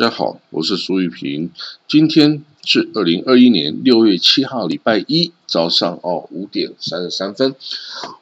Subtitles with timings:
[0.00, 1.50] 大家好，我是苏玉平。
[1.86, 7.54] 今天是二零二一年六月七号，礼拜一早上哦五点三十三分。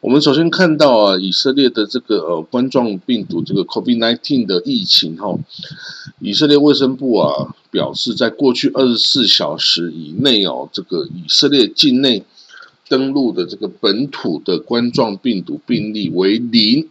[0.00, 5.38] 我们首先看到啊，以色列的这个呃冠状病毒这个 COVID-19 的疫情哈，
[6.18, 12.24] 以色列卫生部啊表示，在过去二十四小时以内哦，这个以色列境内
[12.88, 16.88] 登陆的这个本土的冠状病毒病例为零，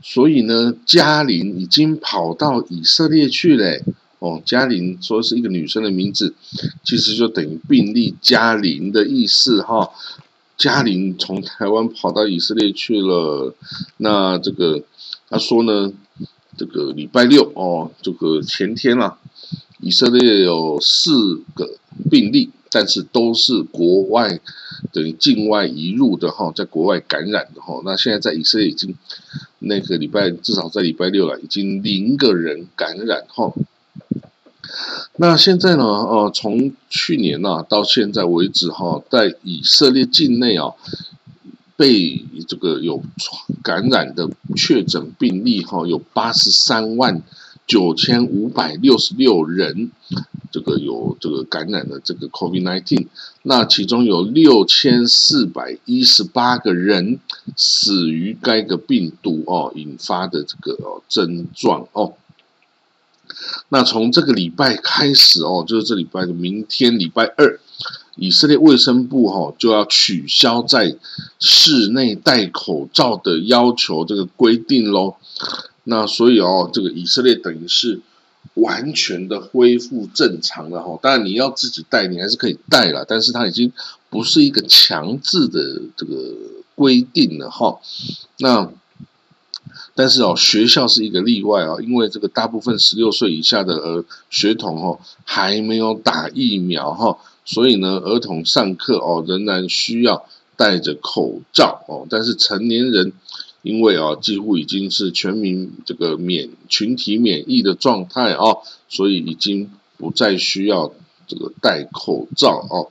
[0.00, 3.82] 所以呢，加林已经跑到以色列去嘞。
[4.22, 6.32] 哦，嘉玲说是一个女生的名字，
[6.84, 9.90] 其实就等于病例嘉玲的意思哈。
[10.56, 13.52] 嘉玲从台湾跑到以色列去了，
[13.96, 14.80] 那这个
[15.28, 15.92] 他说呢，
[16.56, 19.18] 这个礼拜六哦，这个前天啊，
[19.80, 21.68] 以色列有四个
[22.08, 24.38] 病例，但是都是国外
[24.92, 27.82] 等于境外移入的哈，在国外感染的哈。
[27.84, 28.94] 那现在在以色列已经
[29.58, 33.52] 那个礼拜至少在礼拜六了，已经零个人感染哈。
[35.16, 35.84] 那现在呢？
[35.84, 40.72] 呃，从去年呐到现在为止哈，在以色列境内啊，
[41.76, 43.02] 被这个有
[43.62, 47.22] 感染的确诊病例哈，有八十三万
[47.66, 49.90] 九千五百六十六人，
[50.50, 53.06] 这个有这个感染的这个 COVID-19，
[53.42, 57.18] 那其中有六千四百一十八个人
[57.56, 62.14] 死于该个病毒哦引发的这个症状哦。
[63.68, 67.58] 那从这个礼拜开始哦，就是这礼拜的明天礼拜二，
[68.16, 70.96] 以色列卫生部哈就要取消在
[71.38, 75.16] 室内戴口罩的要求这个规定喽。
[75.84, 78.00] 那所以哦，这个以色列等于是
[78.54, 80.98] 完全的恢复正常了哈。
[81.02, 83.72] 当然你要自己戴，你还是可以戴了，但是它已经
[84.10, 86.14] 不是一个强制的这个
[86.74, 87.80] 规定了哈。
[88.38, 88.72] 那。
[89.94, 100.24] 但是哦，学校是一个例外啊，因为这个大部分十六岁以下的儿学童哦还没有打疫苗哈，所以呢，儿童上课哦仍然需要
[100.56, 102.06] 戴着口罩哦。
[102.08, 103.12] 但是成年人
[103.62, 110.92] 因为哦几乎已经是全民这个免群体免疫的状态哦，所以已经不再需要
[111.26, 112.90] 这个戴口罩哦。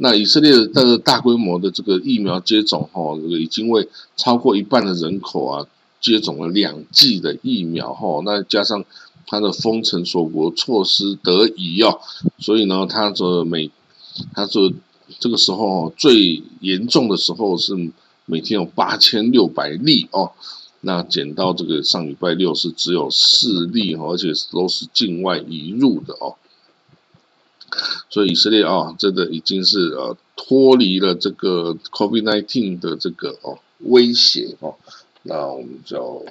[0.00, 5.66] 那以色列的大规模的这个疫苗接种哈，这个已经为超过一半的人口啊。
[6.00, 8.84] 接种了两剂的疫苗哈，那加上
[9.26, 12.00] 它的封城锁国措施得以哦，
[12.38, 13.70] 所以呢，它的每
[14.34, 14.72] 它说
[15.18, 17.74] 这个时候最严重的时候是
[18.26, 20.32] 每天有八千六百例哦，
[20.80, 26.36] 那减到这个上礼拜六是只有四例，而且都是境外移入的哦，
[28.08, 34.76] 所以以色列啊，真的已经是呃脱离了这个 COVID-19 的这个哦威胁哦。
[35.28, 36.24] 那我们就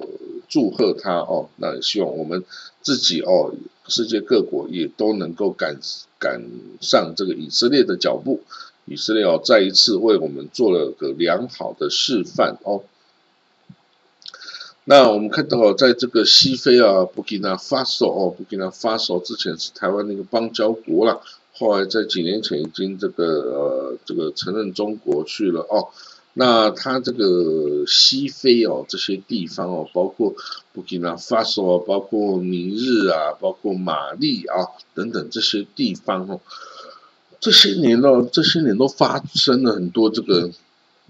[0.50, 2.44] 祝贺他哦，那也希望我们
[2.82, 3.54] 自己哦，
[3.88, 5.80] 世界各国也都能够赶
[6.20, 6.42] 赶
[6.82, 8.42] 上这个以色列的脚步。
[8.90, 12.84] 以色列哦，再一次为我们做了个良好的示范哦。
[14.86, 21.22] 那我们看到，在这个西非啊，布基纳法索哦，布基纳法索之前是台湾那个邦交国了，
[21.54, 25.90] 后来在几年前已经这个呃这个承认中国去了哦。
[26.40, 30.36] 那它这个西非哦，这些地方哦，包括
[30.72, 34.54] 布吉纳法索，包括尼日啊，包括马利啊
[34.94, 36.40] 等等这些地方哦，
[37.40, 40.52] 这些年呢，这些年都发生了很多这个。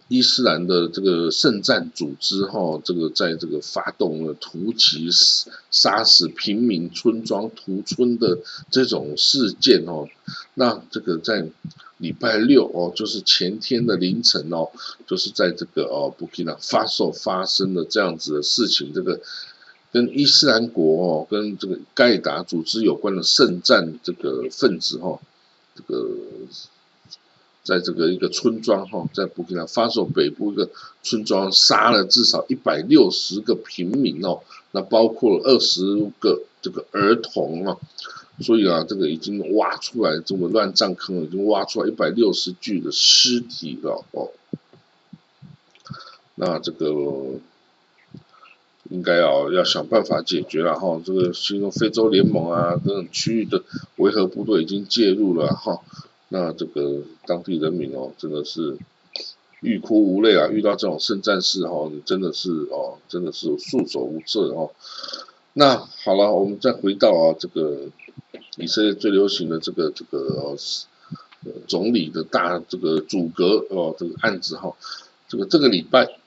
[0.09, 5.09] 伊斯兰的这个圣战组织哈，这个在这个发动了突袭、
[5.69, 8.40] 杀死平民村庄、屠村的
[8.72, 10.07] 这种事件哦，
[10.53, 11.50] 那这个在
[11.97, 14.69] 礼拜六哦，就是前天的凌晨哦，
[15.06, 19.19] 就是在这个哦布基纳法索发生的这样子的事情，这个
[19.92, 25.19] 跟伊斯兰国哦，跟这个盖达组织有关的圣战这个分子哈，
[25.75, 26.10] 这个。
[27.67, 30.69] 在这个一个村庄哈，在布吉纳法索北部一个
[31.03, 34.39] 村庄杀了至少一百六十个平民哦，
[34.71, 35.83] 那包括了二十
[36.21, 37.77] 个这个儿童啊，
[38.39, 44.29] 所以啊，这个已经挖出来这么乱葬坑已经挖出来一百六十具的尸体了哦。
[46.35, 46.85] 那这个
[48.89, 53.61] 应该要要想办法解决了哈，这个其中非洲联盟啊等等区域的
[53.97, 55.81] 维和部队已经介入了哈。
[56.29, 58.77] 那这个当地人民哦，真的是
[59.62, 60.47] 欲哭无泪啊！
[60.50, 64.71] 遇到这种圣战事哈，真的是哦，真的是束手无策哦。
[65.53, 67.88] 那好了，我们再回到啊，这个
[68.57, 70.56] 以色列最流行的这个这个
[71.68, 74.75] 总理的大这个阻隔哦，这个案子哈，
[75.27, 76.19] 这个这个礼拜，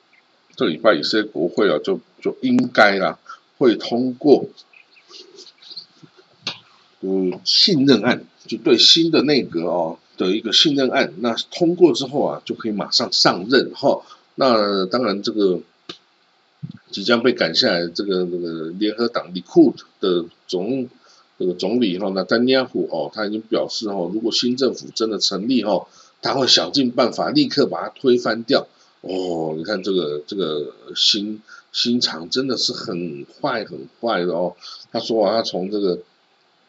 [0.56, 3.18] 这礼拜以色列国会啊，就就应该啦，
[3.58, 4.46] 会通过
[7.00, 14.02] 嗯信任案，就对新的内阁哦的一个信任案，那通过之后啊，就可以马上上任哈。
[14.34, 15.60] 那当然这个
[16.90, 20.88] 即将被赶下来这个这个联合党利库的总
[21.38, 25.86] 这个总理哈，那丹尼亚胡哦，他已经表示哦，如果新政府真的成立哦，
[26.20, 28.66] 他会想尽办法立刻把它推翻掉。
[29.02, 31.40] 哦，你看这个这个心
[31.72, 34.56] 心肠真的是很坏很坏的哦。
[34.90, 36.00] 他说啊，他从这个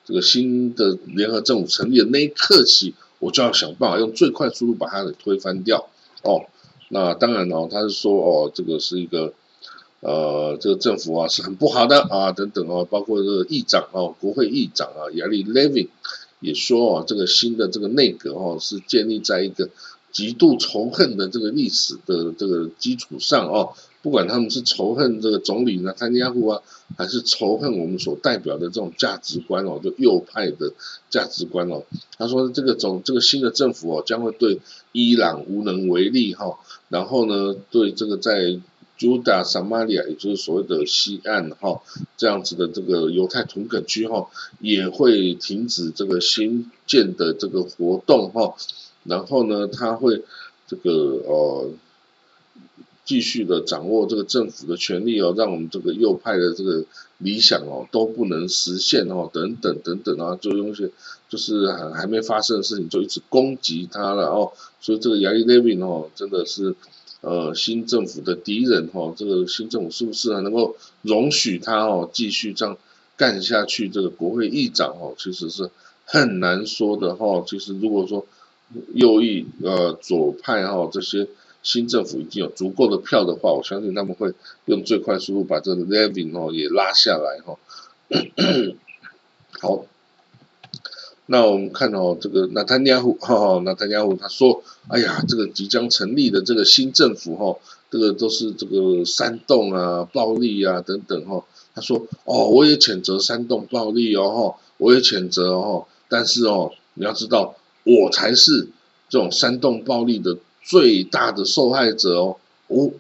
[0.05, 5.89] 这个新的联合政府成立的那一刻起，我就要想办法用最快速度把它给推翻掉。
[6.23, 6.45] 哦，
[6.89, 9.33] 那当然哦，他是说哦，这个是一个
[10.01, 15.89] 呃，这个政府啊是很不好的啊，等等哦，包括这个议长哦，国会议长啊，亚历 Levin
[16.39, 19.69] 也说哦，这个新的这个内阁哦是建立在一个。
[20.13, 23.71] 极度仇恨的这个历史的这个基础上哦，
[24.01, 26.61] 不管他们是仇恨这个总理呢，汤尼亚胡啊，
[26.97, 30.73] 还是仇恨我们所代表的这种价值观哦，就右派的
[31.09, 31.83] 价值观哦。
[32.17, 34.59] 他说这个总这个新的政府哦，将会对
[34.91, 36.57] 伊朗无能为力哈。
[36.89, 38.59] 然后呢，对这个在
[38.97, 41.81] Juda Samaria，也就是所谓的西岸哈
[42.17, 44.27] 这样子的这个犹太屯垦区哈，
[44.59, 48.55] 也会停止这个新建的这个活动哈。
[49.03, 50.23] 然后呢，他会
[50.67, 50.91] 这个
[51.25, 51.69] 呃
[53.11, 56.85] 继续的掌握这个政府的权力哦，让我们这个右派的这个
[57.17, 60.89] 理想哦都不能实现哦，等等等等啊，就用一些
[61.27, 66.73] 就是还还没发生的事情就一直攻击他了哦，所以这个亚历 Levin 哦真的是
[67.19, 72.77] 呃新政府的敌人哦，这个新政府是不是能够容许他哦继续这样
[73.17, 73.89] 干下去？
[73.89, 75.69] 这个国会议长哦其实是
[76.05, 78.25] 很难说的哈，其实如果说。
[78.93, 81.27] 右翼呃左派哈这些
[81.63, 84.33] 新政府已经有足够的票的话，我相信他们会
[84.65, 87.57] 用最快速度把这个 Levin 哦也拉下来哈。
[89.61, 89.85] 好，
[91.27, 97.59] 那我们看哦这个纳坦尼亚胡哈纳坦尼亚胡他说，哎呀这个即将成立的这个新政府哈，
[97.89, 101.43] 这个都是这个煽动啊暴力啊等等哈。
[101.73, 107.55] 他说哦我也谴责煽动暴力哦哈，我也谴责哦，但是哦你要知道。
[107.83, 108.67] 我才是
[109.09, 112.37] 这种煽动暴力的最大的受害者哦！
[112.67, 112.91] 哦，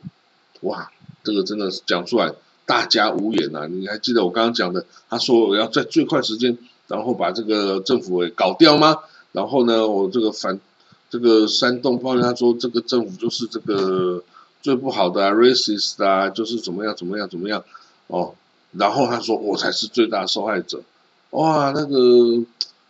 [0.61, 0.91] 哇，
[1.23, 2.33] 这个真的是讲出来，
[2.65, 3.67] 大家无言呐！
[3.67, 4.85] 你还记得我刚刚讲的？
[5.09, 8.97] 他说我要在最快时间，然后把这个政府给搞掉吗？
[9.31, 10.59] 然后呢，我这个反
[11.09, 14.23] 这个煽动暴力，他说这个政府就是这个
[14.61, 17.63] 最不好的啊 racist 啊，就是怎么样怎么样怎么样
[18.07, 18.33] 哦。
[18.71, 20.81] 然后他说我才是最大受害者，
[21.29, 22.43] 哇，那个。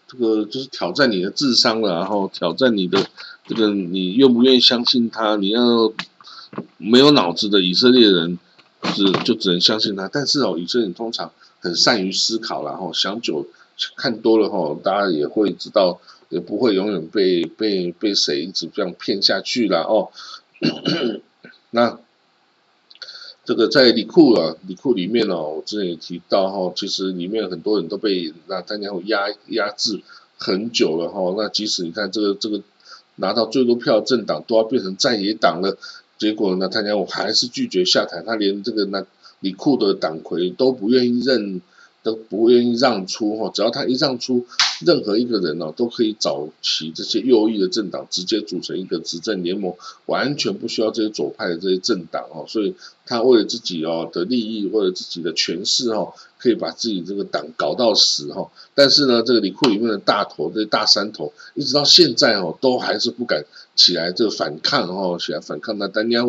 [0.08, 3.02] 这个就是挑战你的智商了，然后挑战你的
[3.54, 5.36] 这个你愿不愿意相信他？
[5.36, 5.92] 你要
[6.78, 8.40] 没有脑子的以色列人
[8.86, 10.08] 是就只能相信他。
[10.08, 13.46] 但是哦，以色列人通常很善于思考，然后想久
[13.98, 16.00] 看多了哈，大家也会知道，
[16.30, 20.10] 也不会永远被被被谁一直这样骗下去了哦。
[21.72, 22.00] 那。
[23.44, 30.00] 这个在里库啊，里库里面哦，我之前也提到哈，其实里面很多人都被那丹尼尔压压制
[30.38, 31.34] 很久了哈。
[31.36, 32.62] 那即使你看这个这个
[33.22, 35.78] 拿到最多票的政党都要变成在野党了，
[36.18, 39.06] 结果呢，他讲我还是拒绝下台，他连这个那
[39.40, 41.62] 李库的党魁都不愿意认。
[42.04, 44.44] 都不愿意让出哈，只要他一让出，
[44.86, 52.46] 任何一个人哦，都可以找齐这些右翼的政党，直接组成一个执政联盟，完全不需要这些左派的这些政党哦。
[52.48, 58.50] 所以他为了自己哦的利益，为了自己的权势哦，可以把自己这个党搞到死哈。
[58.76, 63.46] 但是呢，这个里库里面的大头，这些大山头，一直到现在哦，都还是不敢
[63.76, 66.26] 起来这个反抗哦，起来反抗那丹尼尔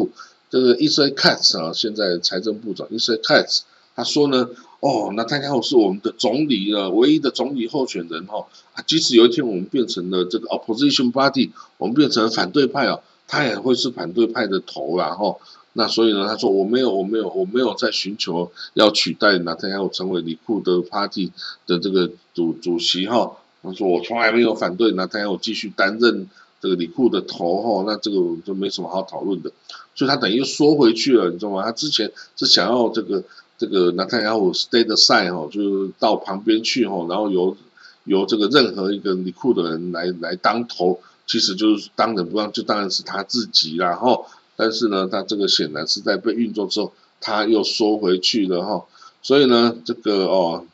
[0.51, 3.63] 这个伊斯卡茨啊，现在财政部长伊斯卡茨。
[3.95, 4.49] 他说呢，
[4.83, 8.45] 哦，那他刚好是我们的总理了，唯一的总理候选人哈。
[8.73, 15.37] 啊，即使有一天我们变成了这个 opposition party，我们变成了反对派哦，他也会是反对派的头啦哈。
[15.75, 21.31] 那所以呢，他说我没有，我没有，我没有在寻求要取代纳坦雅胡成为里库的 party
[21.69, 23.37] 的这个主主席哈。
[23.63, 26.29] 他说我从来没有反对纳坦雅胡继续担任
[26.61, 27.85] 这个李库的头哈。
[27.87, 29.53] 那这个就没什么好讨论的。
[29.95, 31.63] 所以他等于又缩回去了，你知道吗？
[31.63, 33.23] 他之前是想要这个。
[33.63, 37.57] 这个纳坦雅胡 stay the side 哈，就是到旁边去哈，然后由
[38.03, 44.23] 由这个任何一个里库的人来来当头，其实就是当仁不让，就当然是他自己啦哈。
[44.57, 48.85] 但是呢，他这个显然是在被运作之后，他又缩回去了哈。
[49.23, 50.67] 所以呢，这个哦，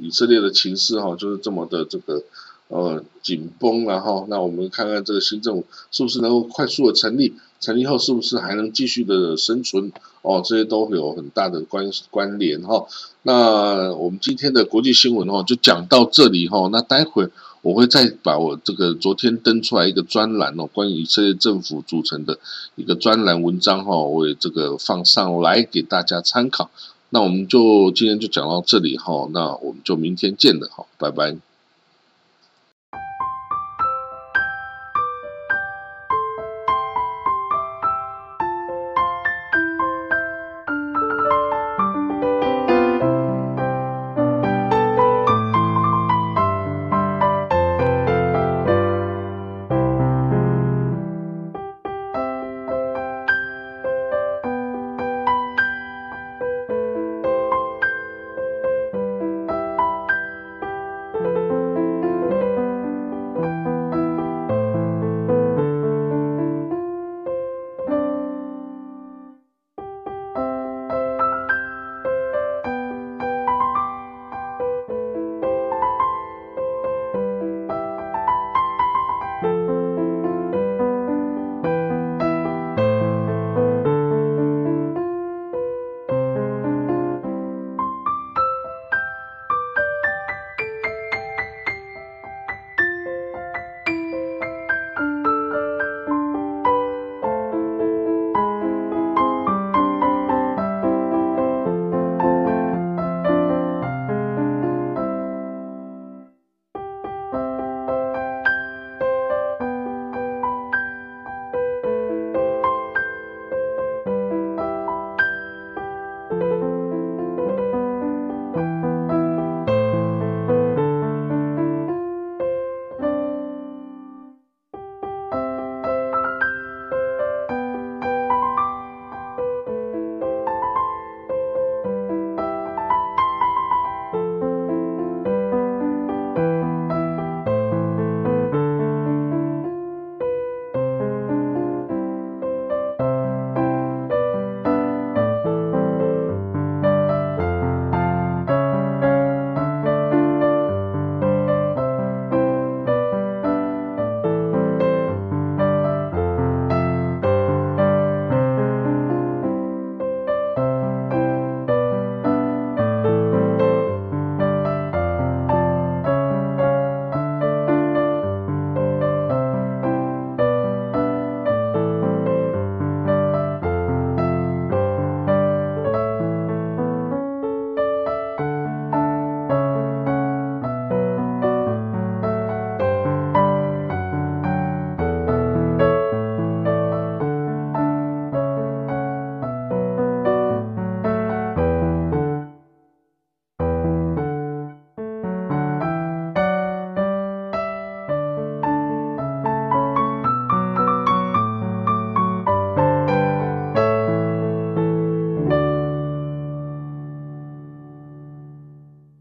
[0.00, 2.22] 以色列的情势哈，就是这么的这个
[2.68, 9.92] 呃紧绷然后，那我们看看这个新政府是不是能够快速的成立，成立后是不是还能继续的生存？
[10.22, 12.86] 哦，这些都有很大的关关联哈。
[13.22, 16.68] 那我们今天的国际新闻哦，就讲到这里哈。
[16.72, 17.28] 那待会
[17.62, 22.38] 我会再把我这个昨天登出来一个专栏哦，关于以色列政府组成的
[22.74, 26.70] 一个专栏文章哈，我也这个放上来给大家参考。
[27.10, 31.47] 那我们就今天就讲到这里哈，那我们就明天见了哈，拜拜。